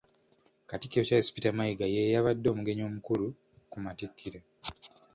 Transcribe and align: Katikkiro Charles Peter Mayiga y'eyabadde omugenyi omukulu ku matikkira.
Katikkiro 0.69 1.05
Charles 1.07 1.33
Peter 1.33 1.53
Mayiga 1.57 1.85
y'eyabadde 1.93 2.47
omugenyi 2.49 2.83
omukulu 2.89 3.27
ku 3.71 3.77
matikkira. 3.83 4.39